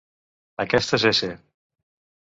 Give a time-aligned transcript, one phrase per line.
[0.63, 1.31] Aquestes s